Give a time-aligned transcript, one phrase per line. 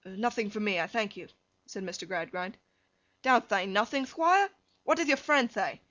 [0.03, 1.27] 'Nothing for me, I thank you,'
[1.67, 2.07] said Mr.
[2.07, 2.57] Gradgrind.
[3.21, 4.49] 'Don't thay nothing, Thquire.
[4.83, 5.79] What doth your friend thay?